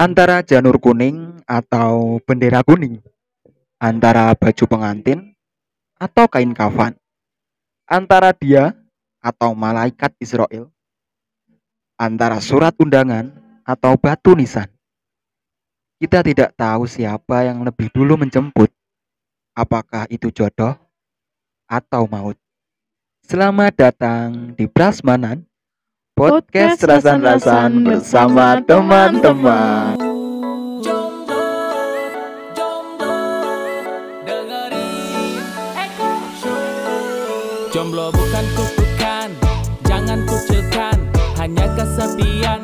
[0.00, 3.04] Antara janur kuning atau bendera kuning.
[3.76, 5.36] Antara baju pengantin
[6.00, 6.96] atau kain kafan.
[7.84, 8.72] Antara dia
[9.20, 10.72] atau malaikat Israel.
[12.00, 13.28] Antara surat undangan
[13.60, 14.72] atau batu nisan.
[16.00, 18.72] Kita tidak tahu siapa yang lebih dulu menjemput.
[19.52, 20.80] Apakah itu jodoh
[21.68, 22.40] atau maut.
[23.20, 25.44] Selamat datang di Prasmanan
[26.20, 29.96] Podcast Rasan-Rasan bersama teman-teman.
[37.72, 39.28] Jomblo bukan kutukan,
[39.88, 40.96] jangan kucilkan
[41.40, 42.60] Hanya kesepian,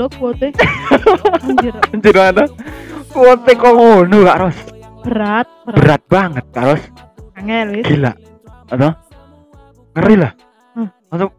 [0.00, 0.48] Loh kuote
[1.44, 2.48] Anjir Anjir mana?
[3.12, 4.58] Kuote kok ngono Kak Ros?
[5.04, 6.82] Berat Berat Berat banget Kak Ros.
[7.36, 8.12] Angel wis Gila.
[8.72, 8.96] Atau?
[9.92, 10.32] Ngeri lah.
[10.72, 10.88] Hmm.
[11.12, 11.36] Untuk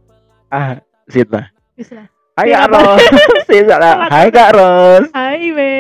[0.53, 0.77] ah,
[1.09, 1.49] sit lah.
[1.73, 2.05] Wis lah
[2.37, 3.01] Hai Iya, Kak Ros.
[3.81, 3.95] Lah.
[4.13, 5.03] Hai Kak Ros.
[5.09, 5.73] Hai we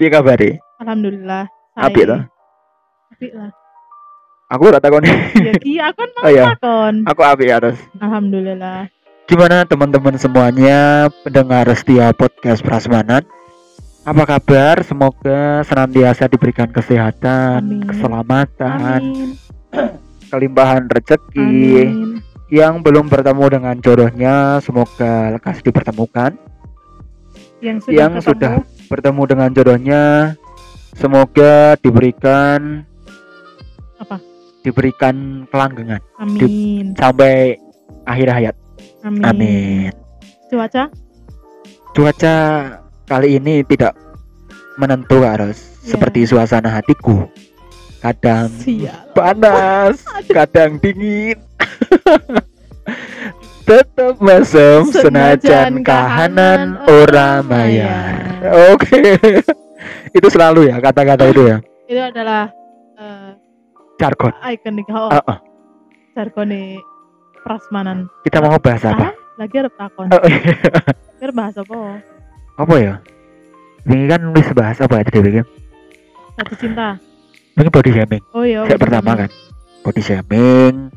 [0.00, 0.56] Piye kabare?
[0.80, 1.44] Alhamdulillah
[1.76, 2.20] Apik toh?
[3.12, 3.52] Apik lah
[4.56, 5.08] Aku ora takoni.
[5.36, 6.56] Ya ki aku kan Oh, iya.
[6.56, 7.76] takon Aku apik ya Ros.
[8.00, 8.88] Alhamdulillah
[9.24, 13.24] Gimana teman-teman semuanya pendengar setia podcast Prasmanan?
[14.04, 14.84] Apa kabar?
[14.84, 17.88] Semoga senantiasa diberikan kesehatan, Amin.
[17.88, 19.30] keselamatan, Amin
[20.32, 21.88] kelimpahan rezeki.
[21.88, 22.20] Amin
[22.52, 26.36] Yang belum bertemu dengan jodohnya, semoga lekas dipertemukan.
[27.64, 28.52] Yang sudah Yang ketemu, sudah
[28.92, 30.02] Bertemu dengan jodohnya,
[31.00, 32.84] semoga diberikan
[33.96, 34.20] Apa?
[34.60, 37.56] Diberikan kelanggengan Amin sampai
[38.04, 38.63] akhir hayat.
[39.04, 39.92] Amin Amin.
[40.48, 40.88] Cuaca
[41.92, 42.36] Cuaca
[43.04, 43.92] kali ini tidak
[44.74, 46.00] menentu harus Ya.
[46.00, 47.28] seperti suasana hatiku.
[48.00, 50.00] Kadang Sial panas,
[50.36, 51.36] kadang dingin.
[53.68, 58.44] Tetap mesem senajan kahanan ora mayar.
[58.72, 59.20] Oke.
[60.16, 61.60] itu selalu ya kata-kata itu ya.
[61.84, 62.48] Itu adalah
[62.96, 63.36] eh,
[64.00, 64.32] Jargon.
[64.52, 65.38] Ikonik oh, Ah, ah.
[66.16, 66.80] Jargon nih
[67.44, 69.12] Prasmanan Kita mau bahas apa?
[69.12, 71.30] Ah, Lagi harus takon Oh, iya.
[71.34, 71.98] Bahas apa
[72.54, 72.94] apa ya?
[73.84, 75.46] Ini kan nulis bahas apa ya tadi kan?
[76.38, 76.96] Satu cinta
[77.58, 78.22] Ini body shaming.
[78.32, 79.30] Oh iya Saya pertama kan
[79.84, 80.88] body shaming,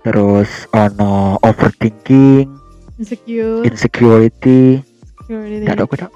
[0.00, 2.48] terus ono overthinking,
[2.96, 4.80] Insecure insecurity.
[5.20, 6.10] Security Tidak tahu tidak.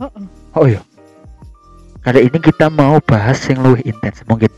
[0.00, 0.24] Oh, oh.
[0.56, 0.80] Oh iya.
[2.00, 4.48] Kali ini kita mau bahas yang lebih intens mungkin.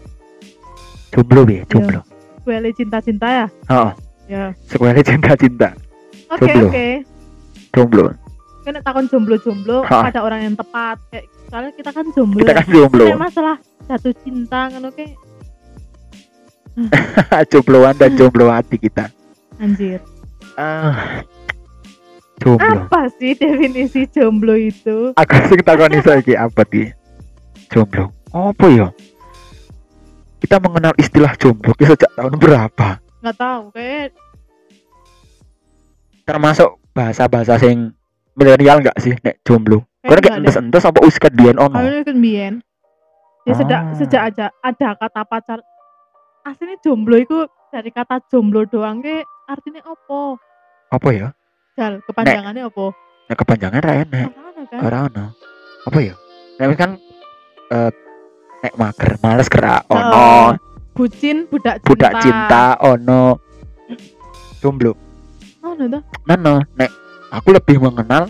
[1.11, 2.07] Jomblo ya, jomblo.
[2.47, 3.47] Kuele cinta-cinta ya?
[3.67, 3.91] Oh,
[4.29, 4.53] Ya.
[4.69, 5.73] sebenarnya cinta-cinta,
[6.29, 6.69] Oke, Jomblo.
[6.69, 6.87] oke.
[7.73, 8.07] jomblo.
[8.61, 11.01] Kan takon jomblo-jomblo pada orang yang tepat.
[11.09, 12.45] Kayak soalnya kita kan jomblo.
[12.45, 13.07] Kita kan jomblo.
[13.09, 13.57] Nek masalah
[13.89, 15.07] jatuh cinta kan oke.
[17.51, 19.09] Jombloan dan jomblo hati kita.
[19.59, 19.99] Anjir.
[20.55, 21.25] Ah.
[22.39, 22.87] Jomblo.
[22.87, 25.11] Apa sih definisi jomblo itu?
[25.17, 26.87] Aku sing takoni saiki apa di
[27.73, 28.13] jomblo?
[28.31, 28.93] Apa ya?
[30.39, 33.01] Kita mengenal istilah jomblo sejak tahun berapa?
[33.19, 34.15] Nggak tahu kayak
[36.29, 37.97] Termasuk bahasa-bahasa sing
[38.37, 39.89] milenial enggak sih nek jomblo?
[40.05, 40.49] Karena kayak nggak deh.
[40.53, 41.73] entes-entes apa wis biyen ono?
[41.73, 42.55] Kalau kan biyen.
[43.49, 43.97] Ya sejak Ah.
[43.97, 45.59] sejak aja ada kata pacar.
[46.45, 50.37] Aslinya jomblo itu dari kata jomblo doang ke artinya apa?
[50.93, 51.29] Apa ya?
[51.81, 52.87] Jal, kepanjangannya apa?
[53.29, 54.29] Nek kepanjangan ra enek.
[54.29, 54.79] Apa kan?
[54.85, 55.27] Ora ono.
[55.89, 56.15] Apa ya?
[56.61, 56.91] Nek kan
[57.73, 57.91] eh
[58.59, 60.61] nek mager, males gerak Oh, ono.
[60.99, 61.91] Bucin, budak cinta.
[61.95, 63.39] Budak cinta ono.
[64.59, 64.99] Jomblo.
[65.63, 66.03] Oh, nonton.
[66.27, 66.91] Nano, nek
[67.31, 68.27] aku lebih mengenal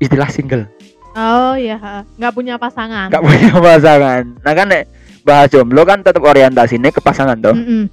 [0.00, 0.64] istilah single.
[1.12, 1.76] Oh iya,
[2.16, 3.12] nggak punya pasangan.
[3.12, 4.24] Gak punya pasangan.
[4.40, 4.88] Nah kan nek
[5.20, 7.52] bahas jomblo kan tetap orientasinya ke pasangan toh.
[7.52, 7.92] Mm-mm.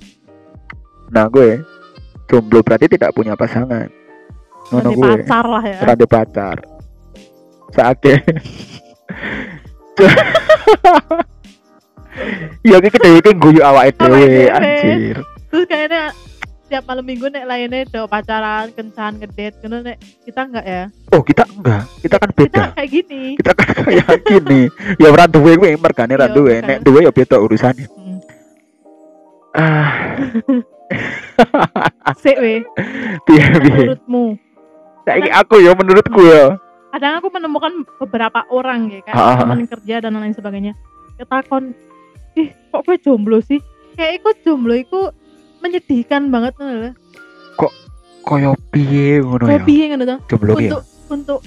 [1.11, 1.59] Nah gue
[2.31, 3.91] jomblo berarti tidak punya pasangan.
[4.71, 5.11] Nanti gue.
[5.27, 5.79] pacar lah ya.
[5.83, 6.57] Rada pacar.
[7.75, 8.15] Saake.
[12.61, 14.43] Ya iki dhewe iki guyu awake dhewe dhewe.
[14.49, 15.17] anjir.
[15.47, 16.03] Terus kayaknya
[16.65, 20.83] tiap malam minggu nek lainnya do pacaran, kencan, ngedet, gitu nek kita enggak ya?
[21.11, 21.83] Oh, kita enggak.
[22.01, 22.61] Kita kan Kita beda.
[22.73, 23.23] kayak gini.
[23.37, 24.61] Kita kan kayak gini.
[24.97, 26.55] Ya ora duwe kuwi mergane ra Iya, duwe.
[26.59, 27.85] Nek duwe ya beda urusannya.
[27.87, 28.17] Hmm.
[29.55, 29.87] Ah,
[32.21, 32.61] Sik we,
[33.25, 33.73] piye piye.
[33.87, 34.35] menurutmu
[35.01, 36.57] Saiki aku ya menurutku ya.
[36.91, 39.35] kadang aku menemukan beberapa orang ya ah.
[39.35, 40.73] teman kerja dan lain sebagainya
[41.15, 41.75] ketakon
[42.35, 43.59] ih kok gue jomblo sih
[43.95, 44.99] kayak ikut jomblo itu
[45.59, 46.93] menyedihkan banget loh
[48.25, 49.61] Koyo piye ngono ya.
[49.61, 50.69] kopi yang gitu Jomblo ki ya.
[50.73, 50.83] untuk
[51.13, 51.39] untuk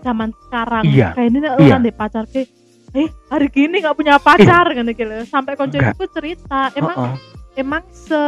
[0.00, 1.50] zaman sekarang Iya, kayak ini iya.
[1.58, 2.46] orang deh pacar ke
[2.90, 5.98] eh hari gini nggak punya pacar kan gitu sampai konco Enggak.
[5.98, 7.16] iku cerita emang Heeh.
[7.58, 8.22] emang se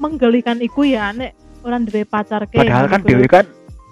[0.00, 1.36] menggelikan iku ya nek
[1.68, 3.44] orang deh pacar ke Padahal kan dewe kan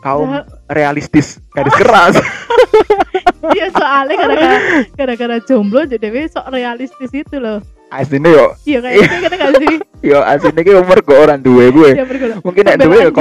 [0.06, 2.14] kaum Nah, realistis garis keras.
[3.58, 4.58] iya soalnya gara-gara
[4.94, 9.50] gara-gara jomblo jadi dewe sok realistis itu loh Asline yo iya kayak gitu kita gak
[9.62, 9.76] sih
[10.10, 11.66] yo asline ki umur kok orang gue.
[11.94, 12.34] Iya, berguna.
[12.42, 13.10] Mungkin nek duwe ya.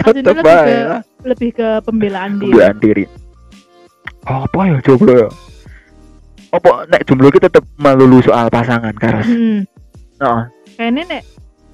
[0.00, 1.00] Aslinya Tetep lebih ke, bae lah.
[1.24, 3.04] lebih ke pembelaan diri Pembelaan diri.
[4.24, 5.28] Apa ya jomblo ya?
[6.52, 9.24] Apa nek jomblo ki tetep melulu soal pasangan karas.
[9.24, 9.64] hmm.
[10.20, 10.42] Heeh.
[10.76, 11.22] kayaknya nek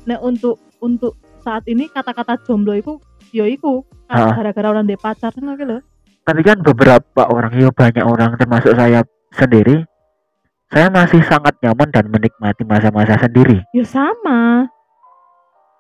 [0.06, 2.94] nek untuk untuk saat ini kata-kata jomblo itu
[3.30, 4.30] yo iku Ah.
[4.32, 5.78] gara-gara orang deh pacar ngono ki lho
[6.22, 9.82] Tapi kan beberapa orang ya banyak orang termasuk saya sendiri
[10.66, 13.62] saya masih sangat nyaman dan menikmati masa-masa sendiri.
[13.70, 14.66] ya sama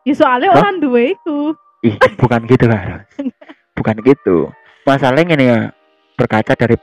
[0.02, 0.58] ya soalnya Hah?
[0.62, 1.38] orang dua itu
[1.82, 3.04] Ih, bukan gitu kan.
[3.76, 4.50] Bukan gitu.
[4.82, 5.58] Masalahnya ini ya
[6.16, 6.74] berkaca dari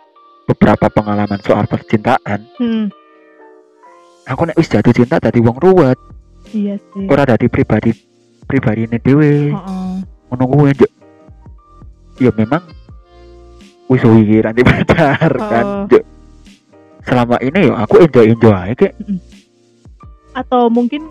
[0.45, 2.87] beberapa pengalaman soal percintaan, hmm.
[4.23, 5.97] aku nek wis jatuh cinta tadi wong ruwet,
[6.53, 7.91] iya sih ora dadi pribadi
[8.45, 9.33] pribadi ini dhewe.
[9.51, 9.51] Heeh.
[9.51, 9.82] Ngono
[10.37, 10.91] kuwi Njok.
[12.21, 12.63] Ya memang
[13.89, 15.65] wis wiki nanti pacar kan.
[15.65, 15.83] Oh.
[15.85, 16.03] Njok.
[17.03, 18.95] Selama ini ya aku enjoy enjoy aja kayak
[20.33, 21.05] atau mungkin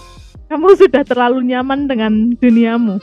[0.50, 2.98] kamu sudah terlalu nyaman dengan duniamu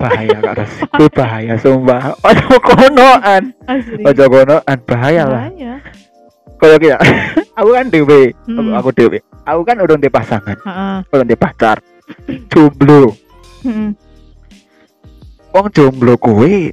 [0.00, 0.66] bahaya kak.
[0.98, 2.14] Kuwi bahaya sumpah.
[2.26, 3.54] Ojo konoan.
[4.02, 5.46] Ojo konoan bahaya lah.
[6.58, 6.98] Kalau kita
[7.58, 8.74] aku kan dewe, aku, Hmm.
[8.78, 9.18] aku dewe.
[9.42, 10.54] Aku kan udah di pasangan,
[11.10, 11.82] udah di pacar.
[12.50, 13.14] Jomblo.
[13.66, 13.98] Hmm.
[15.52, 16.72] Wong jomblo kuwi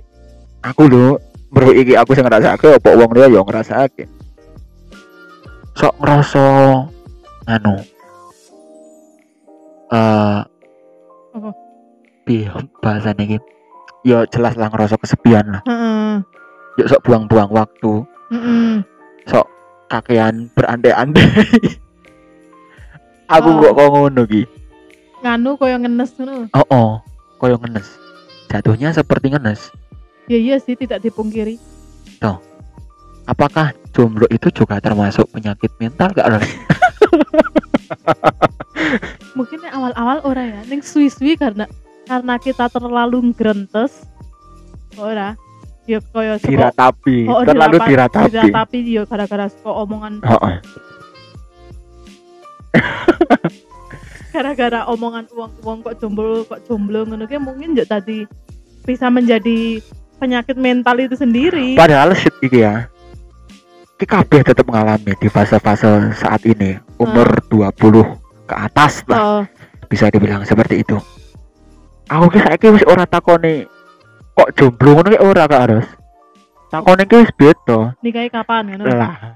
[0.64, 1.20] aku lho
[1.52, 4.08] bro iki aku sing ngrasake apa wong liya yo ngrasake.
[5.76, 6.46] Sok ngrasa
[7.46, 7.76] anu
[9.90, 10.40] eh
[11.30, 11.50] Apa?
[12.24, 12.48] piye
[12.80, 13.38] bahasane iki?
[14.08, 15.62] Ya jelas lah ngerasa kesepian lah.
[15.68, 16.24] Heeh.
[16.80, 18.80] Ya sok buang-buang waktu, Mm-mm.
[19.28, 19.44] sok
[19.92, 21.28] kakean berandai-andai.
[23.30, 23.60] aku Oh.
[23.60, 24.48] kok kok ngono ki.
[25.20, 26.92] nganu koyo ngenes ngono Oh, oh,
[27.36, 27.92] koyo ngenes.
[28.50, 29.70] Jatuhnya seperti ngenes.
[30.26, 31.58] ya iya sih tidak dipungkiri
[33.26, 36.42] Apakah jomblo itu juga termasuk penyakit mental gak Ros?
[39.38, 41.70] mungkin awal-awal ora ya ning suwi-suwi karena
[42.06, 44.02] karena kita terlalu grentes
[44.98, 45.38] ora
[45.86, 48.30] ya koyo saka- Diratapi, Oh, terlalu dirapa- diratapi.
[48.32, 50.58] diratapi ya gara-gara saka omongan Oh, oh.
[54.30, 58.24] gara-gara omongan uang-uang kok jomblo kok jomblo ngono ki mungkin juga tadi
[58.86, 59.82] bisa menjadi
[60.20, 62.88] penyakit mental itu sendiri Padahal iki ya.
[64.00, 69.44] Ki kabeh tetap mengalami di fase-fase saat ini, umur 20 ke atas lah oh,
[69.92, 70.96] bisa dibilang seperti itu.
[72.08, 73.68] Aku ki saiki wis ora takoni
[74.34, 75.88] kok jomblo ngono ki ora Kak Aros.
[76.72, 77.98] Takone ki wis beda.
[78.00, 79.36] nikahi kapan ngono Lah.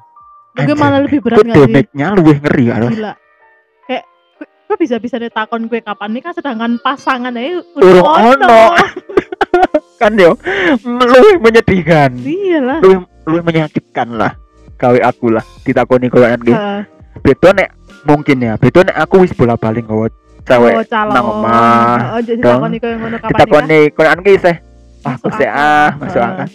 [0.54, 1.62] Mungkin malah lebih berat Ku nggak sih?
[1.66, 2.92] damage-nya lebih ngeri Aros.
[2.94, 3.14] gila
[4.68, 8.74] kok bisa bisa ditakon gue kapan nikah sedangkan pasangan aja Urung ono.
[10.02, 10.36] kan yo
[10.84, 12.12] lebih menyedihkan.
[12.26, 12.98] iya lah Lebih
[13.30, 14.36] lebih menyakitkan lah.
[14.76, 16.52] Gawe aku lah ditakoni koyo ki.
[16.52, 16.82] Heeh.
[17.24, 17.70] Beda nek
[18.04, 18.54] mungkin ya.
[18.60, 20.12] Beda nek aku wis bola-balik nggawa
[20.44, 22.20] cewek oh, calon nang omah.
[22.20, 23.64] oh, ditakoni koyo ngono kapan
[24.28, 24.58] isih
[25.08, 26.48] ah Masuk ah masuk akal.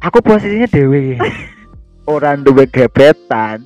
[0.00, 1.20] Aku posisinya dewe.
[2.08, 3.60] Orang duwe gebetan.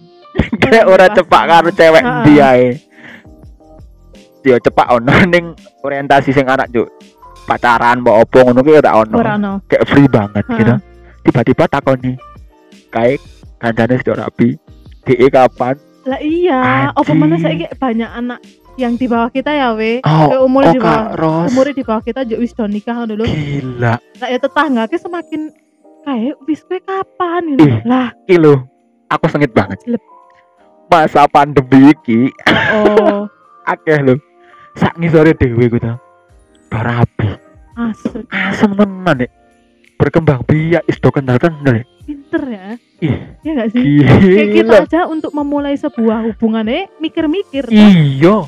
[0.59, 1.17] Kayak ora Pasti.
[1.23, 2.25] cepak karo cewek Heeh.
[4.45, 6.89] Yo cepak ono ning orientasi sing anak juk
[7.45, 9.17] pacaran mbok opo ngono ki ora ono.
[9.17, 9.35] ora
[9.65, 10.59] Kayak free banget Heeh.
[10.59, 10.75] gitu.
[11.25, 12.13] Tiba-tiba takoni.
[12.89, 13.25] Kayak
[13.57, 14.57] kancane sudah rapi.
[15.03, 15.77] DE kapan?
[16.05, 16.61] lah iya
[16.93, 17.17] apa Anjing.
[17.17, 18.37] mana saya banyak anak
[18.77, 21.49] yang di bawah kita ya we Oh, Kayak umur oh di bawah Ros.
[21.49, 23.97] umurnya di bawah kita juga wis do nikah dulu Gila.
[23.97, 25.49] lah ya tetangga ke semakin
[26.05, 27.77] kayak wis gue kapan gitu Ih.
[27.89, 28.55] lah Iki lho.
[29.09, 29.81] Aku sengit banget.
[29.87, 30.05] Lep.
[30.87, 32.29] Masa pandemi iki
[32.77, 33.25] oh
[33.73, 34.21] akeh lho.
[34.75, 35.99] Sak ngisore dhewe ku ta.
[36.71, 37.29] Ora rapi.
[37.75, 39.31] asli Asem tenan nek.
[39.95, 41.83] Berkembang biak is do kendal-kendal.
[42.05, 42.67] pinter ya
[43.01, 48.45] Ih, ya nggak sih kayak kita aja untuk memulai sebuah hubungan eh mikir-mikir Iya.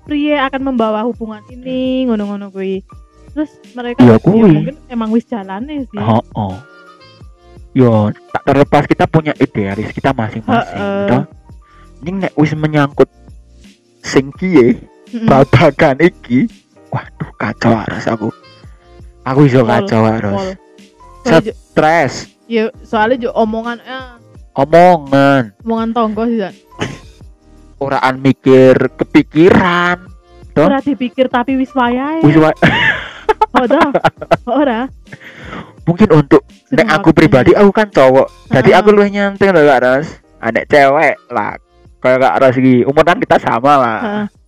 [0.00, 2.80] pria akan membawa hubungan ini ngono-ngono kuwi
[3.36, 4.48] terus mereka Iya, ya kuwi.
[4.48, 6.56] mungkin emang wis jalane sih Oh, oh.
[7.76, 11.08] Yo, tak terlepas kita punya idealis kita masing-masing, Heeh.
[11.12, 11.24] toh.
[12.00, 13.12] Ning nek wis menyangkut
[14.00, 15.26] sing kiye Mm-mm.
[15.26, 16.50] babagan iki,
[16.88, 18.28] waduh kacau harus aku.
[19.22, 20.54] Aku iso kacau harus.
[21.26, 24.06] Stres, ya soalnya juga omongan eh,
[24.54, 26.54] omongan, omongan tonggo sih Zan.
[27.76, 30.06] oraan mikir kepikiran.
[30.54, 30.64] Toh?
[30.64, 32.56] ora dipikir tapi wis wayahe Wis ora
[34.48, 34.80] ora
[35.84, 38.26] mungkin untuk Sudah nek aku pribadi aku kan cowok.
[38.48, 38.80] Jadi Ah.
[38.80, 40.08] aku lebih nyantai loh Kak Ros.
[40.40, 41.54] Anek cewek lah.
[42.00, 43.98] Kayak Kak Ros iki, umur kan kita sama lah.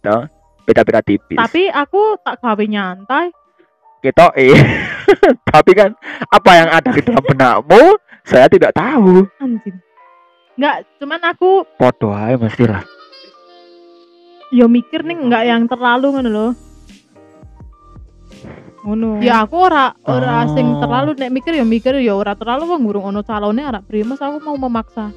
[0.01, 0.23] Toh,
[0.69, 1.35] beda-beda tipis.
[1.35, 3.33] tapi aku tak gawe nyantai
[3.99, 4.53] kita eh
[5.43, 5.97] tapi kan
[6.29, 7.83] apa yang ada di dalam benakmu
[8.23, 9.81] saya tidak tahu anjing
[10.55, 12.83] Enggak, cuman aku podo aja mesti lah
[14.51, 16.53] yo mikir nih enggak yang terlalu ngono loh.
[18.81, 20.51] ngono Ya aku ora ora Oh.
[20.51, 24.17] sing terlalu nek mikir ya mikir ya ora terlalu wong ngurung ono calone arak primus
[24.17, 25.11] aku mau memaksa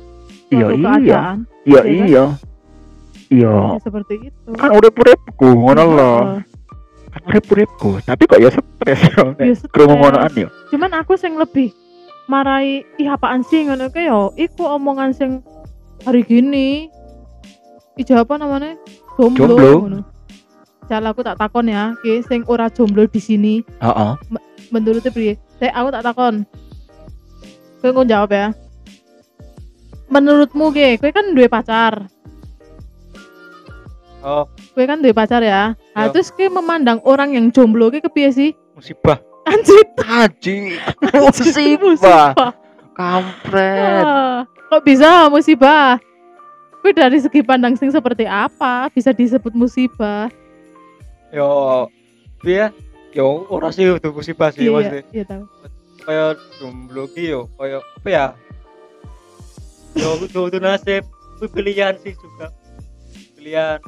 [0.50, 1.38] iya suatu iya keadaan.
[1.64, 2.30] iya Iya kan?
[3.32, 4.50] Iya iya Ya, seperti itu.
[4.60, 6.20] kan urip uripku ngono loh
[7.12, 11.40] kan urip uripku tapi kok ya stres yo Ya, krungu ngonoan yo Cuman aku sing
[11.40, 11.72] lebih
[12.28, 15.40] marai ih apaan sih ngono ke yo iku omongan sing
[16.04, 16.92] hari gini
[18.00, 18.80] Ija apa namanya?
[19.20, 19.52] Jomblo.
[19.52, 19.72] Jomblo.
[19.84, 20.00] ngono.
[20.88, 24.14] Jal aku tak takon ya, ki sing ora jomblo di sini heeh
[24.72, 25.36] menurut piye?
[25.60, 26.48] Dek aku tak takon.
[27.84, 28.48] Kowe jawab ya.
[30.12, 32.08] Menurutmu ge, kowe kan duwe pacar.
[34.22, 35.74] Oh, Kowe kan duwe pacar ya.
[35.92, 36.14] Nah, Ya.
[36.14, 38.50] terus kowe memandang orang yang jomblo ke kepiye sih?
[38.72, 39.18] musibah.
[39.44, 40.78] Anjir, haji
[41.82, 42.54] musibah.
[42.94, 45.98] kampret Ah, kok bisa musibah?
[46.78, 50.30] Kowe dari segi pandang sing seperti apa bisa disebut musibah?
[51.34, 51.90] Yo,
[52.40, 52.70] piye?
[53.12, 54.70] Yo, ora sih itu musibah sih.
[54.70, 55.44] Iya, iya tahu.
[56.02, 58.26] Kayak jomblo ki yo, kayak apa ya?
[59.94, 61.04] Yo, itu nasib,
[61.50, 62.54] pilihan sih juga.
[63.36, 63.82] Pilihan.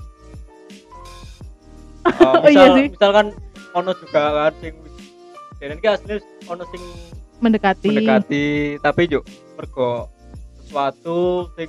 [2.05, 2.85] Ah, Oh, iya misal- sih.
[2.89, 3.27] Misalkan
[3.71, 4.73] ono juga kan sing
[5.57, 6.13] dan ki asli
[6.45, 6.83] ono sing
[7.39, 7.87] Mendekati.
[7.89, 8.45] mendekati
[8.77, 9.19] tapi yo
[9.53, 10.07] mergo
[10.57, 11.19] sesuatu
[11.53, 11.67] sing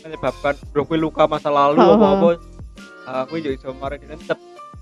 [0.00, 2.14] menyebabkan bro kuwi luka masa lalu Oh, apa oh.
[2.16, 2.28] apa
[3.22, 4.38] aku yo iso mari tetep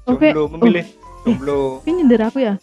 [0.06, 0.32] Oke.
[0.32, 0.84] jomblo memilih
[1.24, 2.54] jomblo Kowe nyindir aku ya?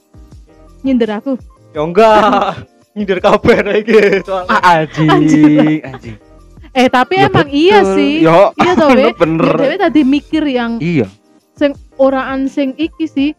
[0.79, 1.33] Nyindir aku.
[1.69, 2.21] ya enggak
[2.95, 6.17] nyindir kabeh nek iki soalnya ah, anjing anjing
[6.71, 7.95] Eh, tapi Ya emang iya betul.
[7.95, 8.13] sih.
[8.21, 9.17] yo Iya toh, bener we.
[9.17, 11.09] bener Dewe tadi mikir yang iya
[11.57, 13.29] sing oraan sing iki sih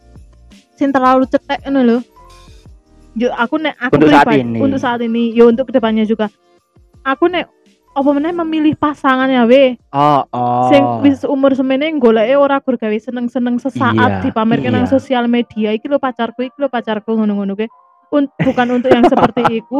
[0.75, 1.97] sing terlalu cetek ngono lho.
[3.15, 4.57] Yo aku nek aku Untuk saat pribadi- ini.
[4.59, 6.29] untuk saat ini yo untuk ke depannya juga.
[7.01, 7.47] Aku nek
[7.89, 12.77] apa meneh memilih pasangan ya we oh oh sing wis umur semene goleke ora gur
[12.77, 14.93] gawe seneng-seneng sesaat Iya, dipamerkan nang iya.
[14.93, 17.65] sosial media iki lho pacarku iki lho pacarku ngono-ngono ke
[18.09, 19.79] Un- bukan untuk yang seperti itu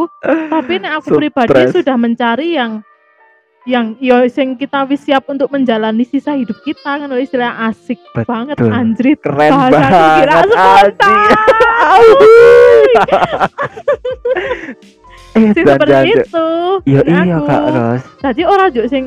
[0.50, 1.72] tapi nek aku pribadi Stres.
[1.72, 2.82] sudah mencari yang
[3.70, 8.26] yang yo sing kita wis siap untuk menjalani sisa hidup kita kan istilah asik Betul.
[8.26, 9.22] banget anjrit.
[9.22, 10.98] keren banget
[15.38, 16.48] eh sing seperti dan itu.
[16.90, 17.46] Iya Nek iya aku.
[17.46, 18.02] kak Ros.
[18.26, 19.04] jadi ora juk sing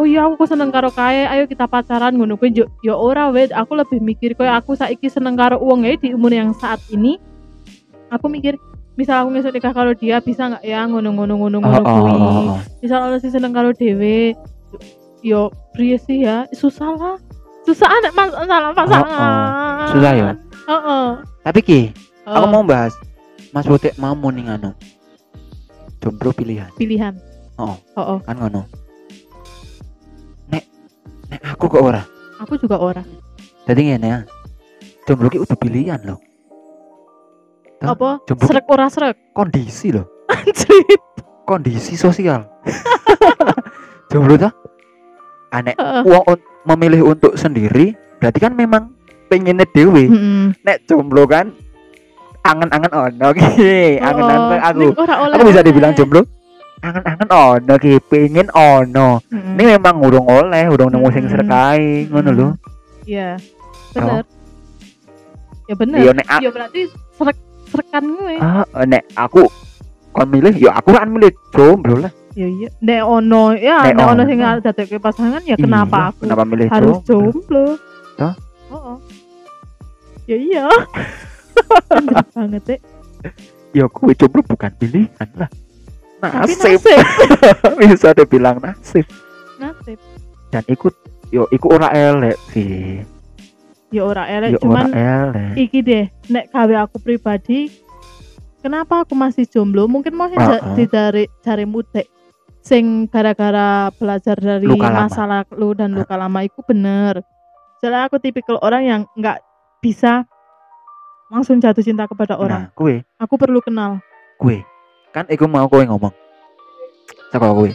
[0.00, 3.52] oh iya aku seneng karo kae ayo kita pacaran ngono kuwi juk ya ora wed
[3.52, 7.20] aku lebih mikir koyo aku saiki seneng karo uang ya di umur yang saat ini.
[8.08, 8.56] Aku mikir
[8.98, 10.82] misal aku ngesuk nikah karo dia bisa nggak ya?
[10.90, 12.58] Ngono ngono ngono oh, ngono oh, kuwi oh, oh.
[12.82, 14.34] misal orang sih seneng karo dewe
[15.22, 16.50] yo priye sih ya?
[16.50, 17.16] Susah lah.
[17.62, 20.32] Susah anak masalah pasangan Susah ya?
[20.68, 21.06] Heeh.
[21.46, 21.80] tapi ki
[22.26, 22.92] aku Oh, mau bahas.
[23.54, 24.74] Mas Botek mau nih anu
[26.02, 26.68] jomblo pilihan.
[26.74, 27.14] Pilihan.
[27.58, 27.78] Oh.
[27.94, 28.18] oh, oh.
[28.26, 28.66] kan ngono.
[30.50, 30.64] Nek
[31.30, 32.02] nek aku kok ora?
[32.42, 33.02] Aku juga ora.
[33.66, 34.20] Jadi ngene ya.
[35.06, 36.18] Jomblo ki udah pilihan loh?
[37.80, 38.22] Apa?
[38.40, 39.16] srek ora srek?
[39.30, 40.06] kondisi loh.
[40.28, 41.02] Anjrit
[41.42, 42.44] kondisi sosial.
[44.08, 44.52] Jomblo tuh
[45.48, 45.72] aneh
[46.04, 48.92] uang un- memilih untuk sendiri berarti kan memang
[49.26, 50.52] pengennya dewi Mm-mm.
[50.60, 51.52] nek jomblo kan
[52.42, 53.96] angen-angen ono ki.
[53.98, 56.24] Angen-angen Oh, aku ora oleh aku bisa dibilang jomblo
[56.78, 59.24] angen-angen ono ki pengen ono.
[59.24, 59.56] Mm-mm.
[59.56, 62.48] ini memang urung oleh urung nemu sing serkai ngono lho.
[63.04, 63.40] Iya,
[63.94, 64.24] bener.
[65.64, 65.96] Ya bener.
[65.98, 66.80] iya aku Ya berarti
[67.68, 68.34] serekan gue.
[68.38, 69.44] ah, nek aku
[70.10, 72.70] kon milih ya aku kan milih jomblo lah Ya iya.
[72.78, 76.66] Nek ono ya Nek nek ono sing dadekke pasangan ya Iya, kenapa aku kenapa milih
[76.68, 77.66] harus jomblo jomblo?
[78.16, 78.34] Hah?
[78.70, 78.96] Oh,
[80.24, 80.64] Ya iya.
[82.34, 82.80] Banget deh.
[83.70, 85.50] ya kue jomblo bukan pilihan lah
[86.20, 86.98] nasib nasib.
[87.80, 89.06] bisa dibilang nasib
[89.56, 89.98] nasib.
[90.48, 90.94] dan ikut
[91.28, 93.02] yo ikut ora elek sih
[93.88, 97.72] Ya ora elek ora cuman elek iki deh nek gawe aku pribadi
[98.60, 100.76] kenapa aku masih jomblo mungkin mau Uh-uh.
[100.76, 102.04] di dari cari mudek
[102.60, 105.08] sing gara-gara belajar dari Luka lama.
[105.08, 107.24] masa lalu dan luka lama itu bener
[107.80, 109.40] soalnya aku tipikal orang yang nggak
[109.80, 110.28] bisa
[111.28, 112.66] langsung jatuh cinta kepada orang.
[112.66, 114.00] Nah, kue, Aku perlu kenal.
[114.36, 114.64] kue.
[115.12, 116.08] Kan iku mau kowe ngomong.
[117.28, 117.68] Saka kowe.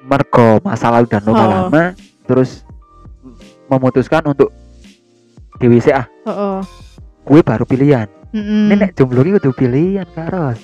[0.00, 1.48] Mergo masalah udah lupa Oh.
[1.50, 1.84] lama
[2.24, 2.64] terus
[3.70, 4.50] memutuskan untuk
[5.56, 6.58] DWC ah, Heeh.
[7.22, 8.10] kue baru pilihan.
[8.30, 8.70] Mm-mm.
[8.70, 10.58] Ini nek jomblo iki kudu pilihan karos.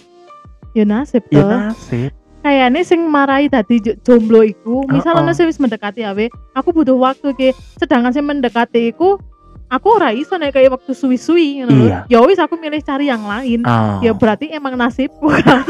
[0.75, 2.11] Ya nasib Ya nasib.
[2.43, 5.35] Kayaknya sing marai tadi jo- jomblo iku, misalnya Heeh.
[5.35, 9.19] sing wis mendekati awe, aku butuh waktu ke sedangkan sing mendekati iku
[9.67, 11.87] aku ora iso nek kayak waktu suwi-suwi ngono lho.
[11.91, 11.99] Iya.
[12.07, 13.67] Ya wis aku milih cari yang lain.
[13.67, 13.99] Ah.
[13.99, 15.27] Ya berarti emang nasibku.
[15.27, 15.67] kan.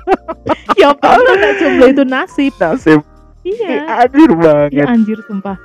[0.80, 2.54] ya nek jomblo itu nasib.
[2.56, 3.02] nasib.
[3.42, 4.06] Iya.
[4.06, 4.86] Anjir Iya banget.
[4.86, 5.58] anjir sumpah.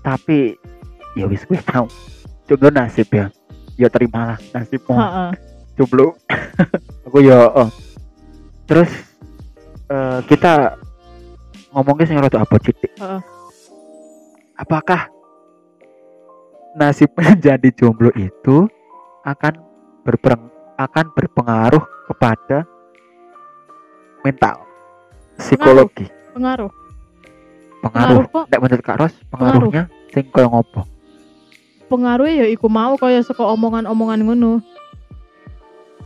[0.00, 0.56] Tapi
[1.18, 1.86] ya wis gue tahu.
[2.48, 3.28] Jomblo nasib ya.
[3.76, 4.96] Ya terimalah nasibmu.
[5.78, 6.12] Jomblo
[7.08, 7.70] aku ya oh.
[8.70, 8.90] terus
[9.90, 10.78] eh, kita
[11.74, 12.54] ngomongnya sing rada apa
[14.60, 15.10] apakah
[16.78, 18.70] nasib menjadi jomblo itu
[19.26, 19.58] akan
[20.06, 20.46] berperang
[20.78, 22.62] akan berpengaruh kepada
[24.22, 24.62] mental
[25.34, 26.70] psikologi Pengaruh.
[26.70, 26.70] pengaruh,
[27.80, 28.28] Pengaruh.
[28.48, 30.84] Nek menurut Kak Ros pengaruhnya sing koyo ngopo
[31.90, 34.62] pengaruhnya ya iku mau kaya saka omongan-omongan ngono.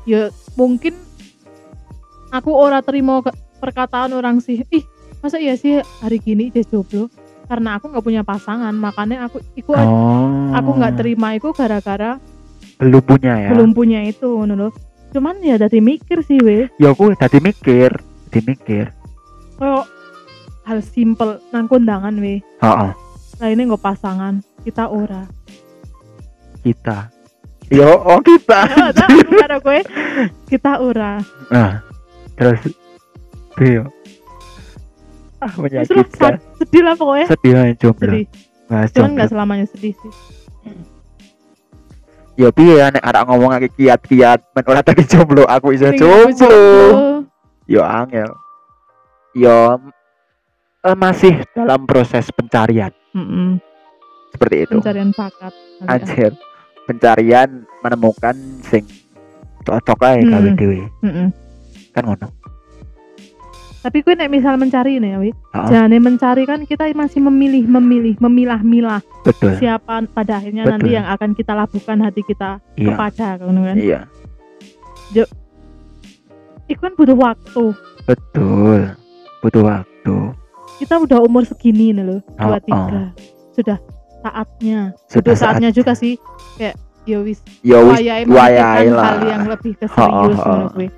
[0.09, 0.97] Ya mungkin
[2.33, 3.21] aku ora terima
[3.61, 4.65] perkataan orang sih.
[4.73, 4.83] Ih,
[5.21, 7.13] masa iya sih hari gini dia jomblo?
[7.45, 12.17] Karena aku nggak punya pasangan, makanya aku iku oh aku nggak terima itu gara-gara
[12.81, 14.69] belum punya ya belum punya itu ngono lho.
[15.13, 17.93] Cuman ya dari mikir sih we, ya aku tadi mikir
[18.33, 18.91] tadi mikir
[19.61, 19.85] koyo
[20.65, 22.41] hal simpel nang kondangan we.
[22.61, 22.91] Heeh.
[23.41, 25.29] Lainnya nggak pasangan, kita ora.
[26.65, 27.13] kita
[27.69, 28.65] yo oh kita
[29.55, 29.81] Oh, kowe,
[30.49, 31.21] kita ora.
[31.53, 31.85] Nah,
[32.35, 32.61] terus
[33.55, 33.87] Bio.
[35.39, 36.43] Ah, menyakitkan.
[36.59, 37.27] sedih lah pokoknya.
[37.31, 38.11] Sedih aja jomblo.
[38.11, 38.27] Sedih.
[38.67, 40.13] Bahas Cuman nggak selamanya sedih sih.
[42.35, 47.23] Ya piye ya nek arek ngomong lagi kiat-kiat men ora tadi jomblo, aku iso jomblo.
[47.71, 48.35] Yo angel.
[49.39, 49.79] Yo
[50.85, 53.57] eh, masih dalam proses pencarian Mm-mm.
[54.31, 54.77] seperti itu.
[54.79, 55.53] Pencarian bakat.
[55.53, 55.89] kali ya.
[55.91, 56.33] Anjir.
[56.85, 58.85] Pencarian menemukan sing
[59.63, 60.59] cocok ae gawe Hmm.
[60.59, 60.85] dhewe.
[61.01, 61.29] Mm-mm.
[61.91, 62.29] Kan ngono.
[63.81, 65.29] Tapi gue nek misal mencari nih, ya, Wi.
[65.29, 65.69] Heeh.
[65.69, 69.61] Jangan mencari kan kita masih memilih, memilih, memilah-milah Betul.
[69.61, 70.73] siapa pada akhirnya Betul.
[70.73, 72.97] nanti yang akan kita labuhkan hati kita Iya.
[72.97, 73.77] kepada kan kan.
[73.77, 74.01] Iya,
[76.65, 77.65] Itu kan butuh waktu.
[78.03, 78.81] betul.
[79.41, 80.17] Butuh waktu.
[80.77, 83.03] Kita udah umur segini nih loh, Oh, dua tiga.
[83.53, 83.79] Sudah
[84.21, 84.79] saatnya.
[85.07, 85.71] Sudah saatnya saatnya.
[85.73, 86.15] juga sih.
[86.55, 89.05] Kayak ya wis Ya wis wayahe wayahe memikirkan lah.
[89.05, 90.49] hal yang lebih ke Ha, ha, serius ha.
[90.49, 90.89] menurut gue.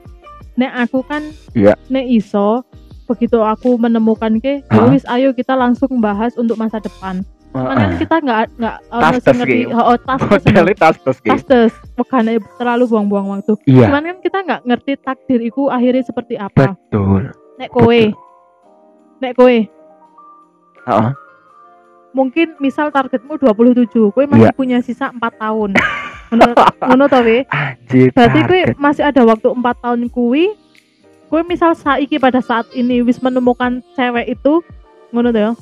[0.56, 1.74] Nek aku kan Iya.
[1.86, 2.64] nek iso
[3.06, 7.20] begitu aku menemukan ke ya wis ayo kita langsung bahas untuk masa depan.
[7.48, 7.98] Cuman kan Heeh.
[7.98, 9.72] kita nggak nggak Tas-tes ngerti gitu.
[9.72, 12.22] oh, tas tas tas tas bukan
[12.54, 13.52] terlalu buang-buang waktu.
[13.64, 16.72] Iya, Cuman kan kita nggak ngerti takdir iku akhirnya seperti apa.
[16.74, 17.32] betul.
[17.56, 18.00] Nek kowe,
[19.18, 19.56] nek kowe
[20.86, 21.10] Heeh.
[22.12, 24.56] mungkin misal targetmu 27, kowe masih Iya.
[24.56, 25.76] punya sisa 4 tahun.
[26.88, 27.44] Ngono to we?
[27.52, 28.08] Anjir.
[28.16, 30.56] Berarti kowe masih ada waktu 4 tahun kuwi.
[31.28, 34.62] Kowe misal saiki pada saat ini wis menemukan cewek itu,
[35.10, 35.52] ngono to ya.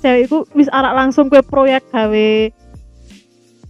[0.00, 2.30] Cewek itu wis arak langsung kowe proyek gawe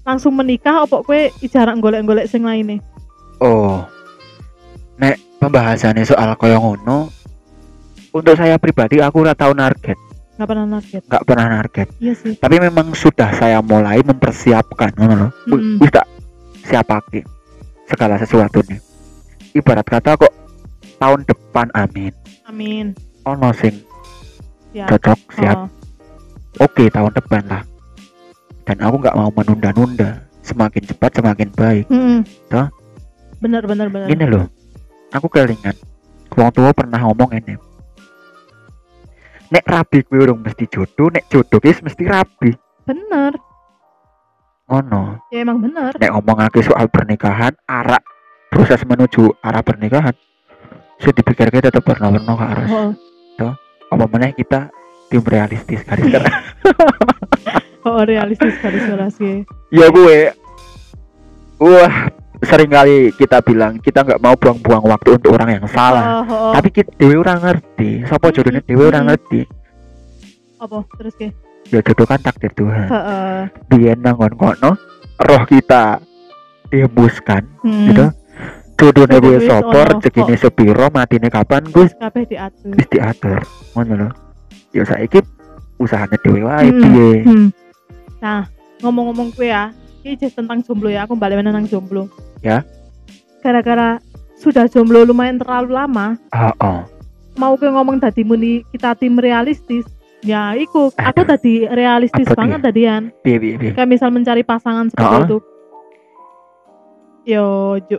[0.02, 2.78] langsung menikah opo kowe ijarak golek-golek sing lainnya.
[3.42, 3.82] Oh.
[4.98, 7.10] Nek pembahasannya soal koyo ngono
[8.12, 9.96] untuk saya pribadi aku ora tahu target,
[10.32, 11.02] Gak pernah target.
[11.06, 11.88] nggak pernah target.
[11.98, 12.34] Iya sih.
[12.36, 15.28] Tapi memang sudah saya mulai mempersiapkan ngono.
[15.46, 15.76] Wih, Mm-mm.
[15.78, 16.06] Wis tak
[16.62, 17.20] siapake
[17.84, 18.78] segala sesuatunya.
[19.52, 20.32] Ibarat kata kok
[20.96, 22.12] tahun depan amin.
[22.44, 22.86] Amin.
[23.24, 23.76] Ono sing
[24.72, 24.88] Ya.
[24.88, 25.58] cocok siap.
[25.58, 26.64] Oh.
[26.64, 27.60] Oke tahun depan lah.
[28.64, 30.24] Dan aku nggak mau menunda-nunda.
[30.40, 31.84] Semakin cepat semakin baik.
[31.86, 32.24] Mm-mm.
[32.48, 32.66] Toh?
[33.38, 34.08] Bener bener bener.
[34.08, 34.48] Gini loh,
[35.10, 35.76] aku kelingan.
[36.32, 37.54] Wong tua pernah ngomong ini.
[39.52, 42.56] Nek rabi kuwi urung mesti jodoh, nek jodoh guys mesti rabi.
[42.88, 43.36] Bener.
[44.64, 45.20] Ngono.
[45.28, 45.92] Ya emang bener.
[46.00, 48.00] Nek ngomong lagi soal pernikahan, arah
[48.48, 50.16] proses menuju arah pernikahan.
[50.96, 52.70] Saya dipikir kita tetap pernah-pernah kak Aras.
[52.72, 53.54] Oh,
[53.92, 54.72] Apa meneh kita
[55.12, 56.32] tim realistis garis keras.
[57.84, 59.14] oh, oh, realistis garis keras
[59.68, 60.18] ya gue,
[61.60, 61.96] wah
[62.42, 66.20] sering kali kita bilang kita nggak mau buang-buang waktu untuk orang yang salah.
[66.20, 66.52] Oh, oh, oh.
[66.52, 69.10] Tapi kita dewe orang ngerti, siapa jodohnya dewe orang Hmm.
[69.14, 69.40] ngerti.
[70.58, 71.34] apa terus ke?
[71.70, 72.86] Ya jodoh kan takdir Tuhan.
[72.86, 73.38] Heeh.
[73.66, 74.78] Biyen nangon kono,
[75.18, 75.98] roh kita
[76.68, 77.90] dihembuskan, Hmm.
[77.90, 78.06] gitu.
[78.78, 82.74] Jodohnya Jodoh gue sopo, rezekine sepiro, matine kapan gue kabeh diatur.
[82.74, 83.38] wis diatur.
[83.74, 84.08] Ngono lho.
[84.70, 85.22] Ya saiki
[85.78, 86.78] usahane dhewe wae Hmm.
[86.80, 87.10] piye.
[87.22, 87.48] Hmm.
[88.18, 88.46] Nah,
[88.82, 89.70] ngomong-ngomong kue ya,
[90.02, 92.06] ini tentang jomblo ya aku balik menang jomblo
[92.42, 92.66] Ya.
[93.38, 93.98] gara-gara
[94.36, 96.80] sudah jomblo lumayan terlalu lama Oh, oh.
[97.34, 99.86] mau ke ngomong tadi muni kita tim realistis
[100.20, 101.28] ya iku aku Aduh.
[101.28, 102.60] tadi realistis Apa banget
[103.38, 103.70] piye piye.
[103.72, 105.24] kayak misal mencari pasangan seperti Ha-ha.
[105.24, 105.38] itu
[107.24, 107.46] yo
[107.84, 107.98] jo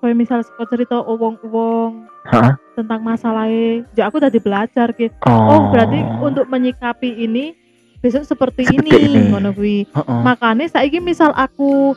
[0.00, 2.54] kayak misal suka cerita uwong-uwong Hah?
[2.72, 5.50] tentang masalahnya jo aku tadi belajar gitu Oh.
[5.50, 7.54] oh berarti untuk menyikapi ini
[7.98, 9.20] besok seperti, Seperti ini, ini.
[9.28, 10.20] ngono kuwi Heeh.
[10.22, 11.92] makanya saiki misal aku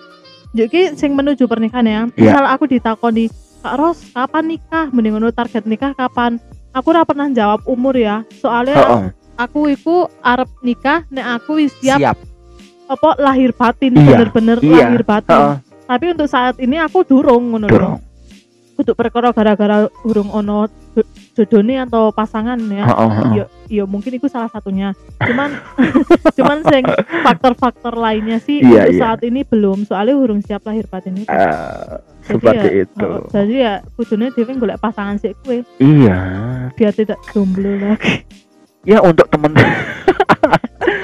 [0.54, 2.30] iki sing menuju pernikahan ya Iya.
[2.30, 3.26] misal aku ditakoni
[3.64, 6.38] Kak Ros kapan nikah mending target nikah kapan
[6.76, 9.04] aku ora pernah jawab umur ya soalnya Heeh.
[9.40, 12.18] aku iku arep nikah nek aku wis siap Siap.
[12.92, 15.56] apa lahir batin Iya, bener-bener iya, lahir batin Heeh.
[15.90, 17.68] tapi untuk saat ini aku durung ngono
[18.74, 20.66] kudu perkara gara-gara urung ono
[21.34, 23.32] jo- jodone atau pasangan ya Heeh, heeh.
[23.34, 25.50] yo yo mungkin itu salah satunya cuman
[26.38, 26.84] cuman sing
[27.20, 29.02] faktor-faktor lainnya sih Iya, untuk iya.
[29.02, 33.04] saat ini belum soalnya urung siap lahir batin itu Eh, Jadi seperti ya, itu.
[33.04, 36.18] oh, jadi ya kudune dhewe golek pasangan sih kue Iya.
[36.72, 38.22] biar tidak jomblo lagi
[38.84, 39.56] Ya untuk temen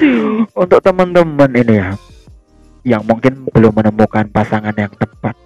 [0.56, 1.90] untuk teman-teman ini ya
[2.80, 5.36] yang mungkin belum menemukan pasangan yang tepat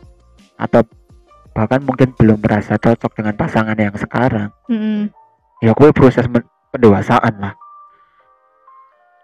[0.55, 0.87] atau
[1.55, 4.51] bahkan mungkin belum merasa cocok dengan pasangan yang sekarang.
[4.67, 5.09] Mm-mm.
[5.62, 6.27] ya gue proses
[6.75, 7.55] pendewasaan lah.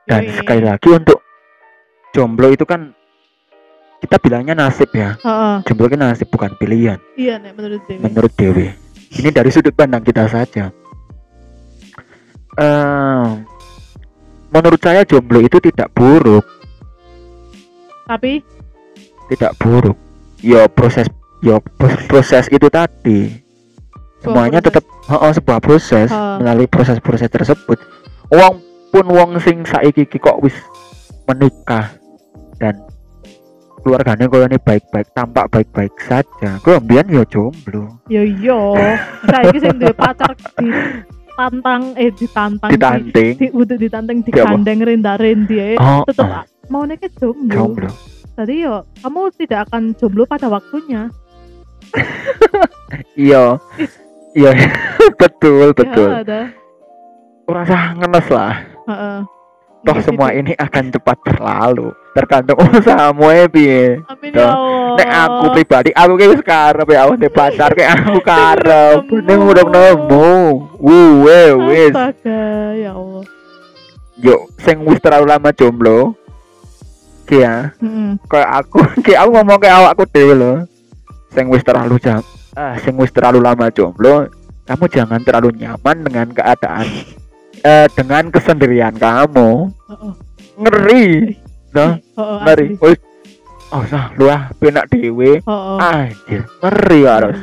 [0.07, 0.39] Dan Yoi.
[0.39, 1.19] sekali lagi untuk
[2.15, 2.95] jomblo itu kan
[4.01, 5.19] kita bilangnya nasib ya.
[5.21, 5.57] Heeh.
[5.67, 6.97] jomblo itu nasib bukan pilihan.
[7.19, 8.01] Iya nek menurut Dewi.
[8.01, 8.67] Menurut Dewi.
[9.11, 10.71] Ini dari sudut pandang kita saja.
[12.57, 13.29] Eh,
[14.55, 16.47] menurut saya jomblo itu tidak buruk.
[18.07, 18.43] Tapi?
[19.31, 19.99] Tidak buruk.
[20.41, 23.41] Ya proses ya pros- proses itu tadi
[24.21, 24.69] semuanya proses.
[24.81, 26.37] tetap oh, sebuah proses Ha.
[26.41, 27.79] melalui proses-proses tersebut
[28.29, 28.55] uang
[28.91, 30.55] pun wong sing saiki iki kok wis
[31.25, 31.95] menikah
[32.61, 32.77] dan
[33.81, 38.77] keluarganya kalau ini baik-baik tampak baik-baik saja gue mbiyen ya jomblo yo yo
[39.25, 44.37] saiki sing duwe pacar ditantang eh ditantang di, ditanting di ditantang Di apa?
[44.37, 47.49] digandeng renda-rendi ya oh, tetep oh, mau nek jomblo.
[47.49, 47.91] jomblo
[48.41, 51.13] Tadi yo kamu tidak akan jomblo pada waktunya.
[53.17, 53.57] Iya
[54.33, 54.53] iya
[55.17, 56.47] betul betul Ya,
[57.51, 58.55] rasa ngenes lah
[58.87, 59.19] Heeh.
[59.81, 60.07] toh Gitu.
[60.07, 64.95] semua ini akan cepat berlalu tergantung usahamu ya piye Toh, ya Allah.
[64.95, 69.25] nek aku pribadi aku kayak wis karep ya awak pacar kayak aku karep nemu.
[69.25, 70.31] ning udah nemu
[70.79, 73.25] wuwe wis ya Allah.
[74.15, 76.15] yo sing wis terlalu lama jomblo
[77.27, 78.11] ya Heeh.
[78.27, 80.55] kayak aku kayak aku ngomong kayak awakku dhewe lho
[81.31, 82.21] sing wis terlalu jam
[82.55, 82.75] ah.
[82.83, 84.27] sing wis terlalu lama jomblo
[84.67, 86.87] kamu jangan terlalu nyaman dengan keadaan
[87.61, 89.69] eh dengan kesendirian kamu.
[90.61, 91.37] Ngeri
[91.71, 92.75] Nah, ngeri.
[92.79, 92.99] Wis
[93.71, 95.39] oh sah lu ah penak dhewe.
[95.43, 95.77] Heeh.
[95.79, 97.39] anjir ngeri harus.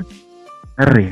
[0.79, 1.05] Ngeri.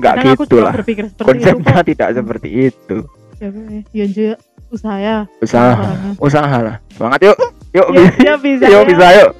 [0.00, 0.74] Nggak Kadang gitu lah.
[0.80, 1.86] itu konsepnya kok.
[1.90, 2.96] tidak seperti itu.
[3.40, 3.48] Ya,
[3.90, 4.34] ya juga
[4.70, 5.16] usaha ya.
[5.42, 5.72] usaha.
[5.76, 6.12] Orangnya.
[6.22, 6.76] usaha lah.
[6.94, 7.36] Semangat yuk.
[7.70, 8.18] Yuk Ya, bisa.
[8.22, 8.64] ya bisa.
[8.70, 8.88] yuk ya.
[8.88, 9.30] bisa yuk.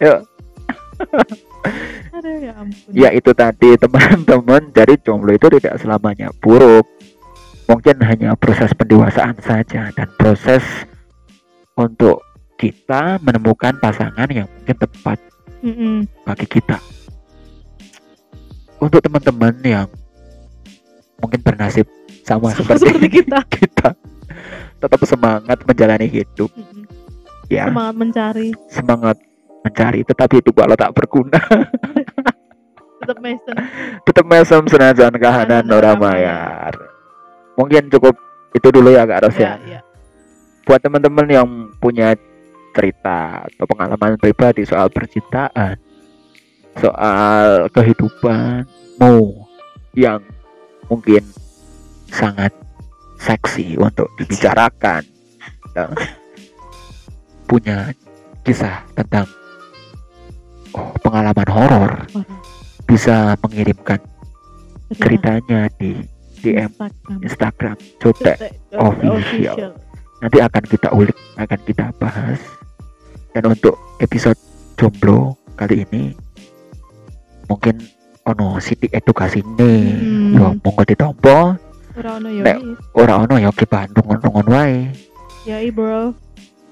[0.00, 0.18] Yuk
[2.10, 2.90] Aduh, ya ampun.
[2.92, 6.84] ya itu tadi teman-teman jadi jomblo itu tidak selamanya buruk
[7.64, 10.64] mungkin hanya proses pendewasaan saja dan proses
[11.78, 12.20] untuk
[12.58, 15.18] kita menemukan pasangan yang mungkin tepat
[15.62, 16.04] Mm-mm.
[16.26, 16.76] bagi kita
[18.80, 19.88] untuk teman-teman yang
[21.20, 21.84] mungkin bernasib
[22.24, 23.38] sama Sama seperti, seperti kita.
[23.48, 23.88] kita
[24.80, 26.84] tetap semangat menjalani hidup Mm-mm.
[27.48, 29.16] ya Semangat mencari, semangat
[29.60, 31.36] mencari tetapi itu kalau tak berguna.
[33.00, 33.56] Tetap Mason.
[34.04, 36.76] tetap mesem senajan kahanan ora mayar.
[37.56, 38.12] Mungkin cukup
[38.52, 39.80] itu dulu ya Kak Ros Ya, ya ya.
[40.68, 41.48] buat teman-teman yang
[41.80, 42.12] punya
[42.76, 45.80] cerita atau pengalaman pribadi soal percintaan
[46.76, 49.16] soal kehidupanmu
[49.96, 50.20] yang
[50.86, 51.24] mungkin
[52.12, 52.52] sangat
[53.16, 55.02] seksi untuk dibicarakan
[57.48, 57.90] punya
[58.46, 59.26] kisah tentang
[61.00, 61.92] pengalaman horor
[62.84, 64.98] bisa mengirimkan benar.
[64.98, 66.02] ceritanya di
[66.40, 66.72] DM
[67.20, 67.76] Instagram.
[67.96, 68.38] Cetek,
[68.72, 69.76] official.
[70.18, 72.40] nanti akan kita ulik akan kita bahas
[73.30, 74.36] dan untuk episode
[74.74, 76.12] jomblo kali ini
[77.46, 77.76] mungkin
[78.22, 80.32] ono sidik edukasi nih Hmm.
[80.32, 81.56] yo monggo ditompo
[81.92, 82.56] Ora ono ya
[82.92, 84.88] ora ono ya ke Bandung ngono wae
[85.42, 86.12] Ya bro.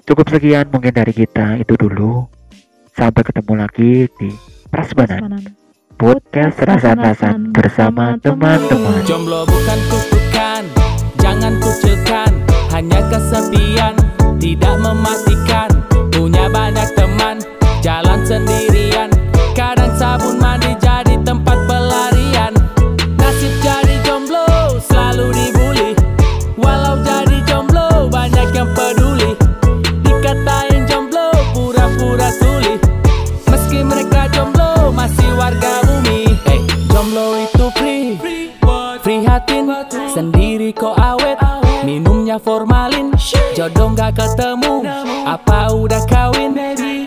[0.03, 2.25] cukup sekian mungkin dari kita itu dulu
[2.99, 4.29] sampai ketemu lagi di
[4.67, 5.39] Prasmanan
[5.95, 8.99] podcast rasan-rasan bersama teman-teman.
[9.07, 10.63] Jomblo bukan kutukan,
[11.23, 12.31] jangan kucilkan.
[12.75, 13.95] Hanya kesepian,
[14.43, 15.78] tidak mematikan
[43.69, 44.81] Jodoh gak ketemu.
[45.29, 46.57] Apa udah kawin?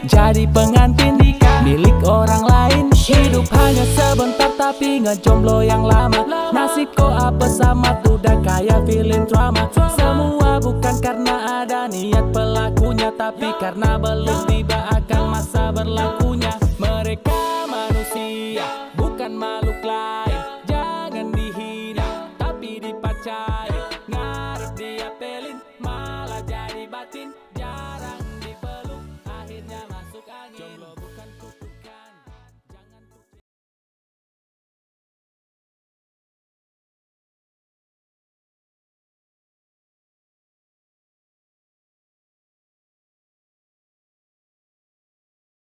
[0.06, 1.18] Jadi pengantin
[1.66, 2.84] Milik orang lain.
[2.94, 6.22] Hidup hanya sebentar tapi ngejomblo yang lama.
[6.54, 7.98] Nasib kok apa sama?
[8.06, 9.66] Udah kayak film drama.
[9.98, 16.31] Semua bukan karena ada niat pelakunya Tapi karena belum tiba akan masa berlakunya